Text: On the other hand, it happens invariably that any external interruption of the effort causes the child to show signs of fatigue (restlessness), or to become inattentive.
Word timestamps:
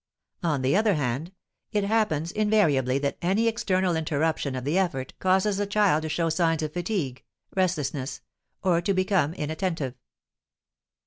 On 0.41 0.63
the 0.63 0.75
other 0.75 0.95
hand, 0.95 1.31
it 1.71 1.83
happens 1.83 2.31
invariably 2.31 2.97
that 2.97 3.19
any 3.21 3.47
external 3.47 3.95
interruption 3.95 4.55
of 4.55 4.63
the 4.63 4.75
effort 4.75 5.13
causes 5.19 5.57
the 5.57 5.67
child 5.67 6.01
to 6.01 6.09
show 6.09 6.27
signs 6.29 6.63
of 6.63 6.73
fatigue 6.73 7.23
(restlessness), 7.55 8.21
or 8.63 8.81
to 8.81 8.95
become 8.95 9.35
inattentive. 9.35 9.93